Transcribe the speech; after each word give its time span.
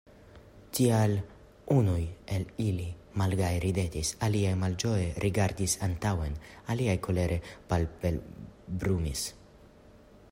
Tial 0.77 1.11
unuj 1.75 2.05
el 2.37 2.47
ili 2.67 2.87
malgaje 3.23 3.59
ridetis, 3.65 4.13
aliaj 4.29 4.55
malĝoje 4.63 5.05
rigardis 5.27 5.77
antaŭen, 5.89 6.41
aliaj 6.77 6.99
kolere 7.09 7.39
palpebrumis. 7.75 9.29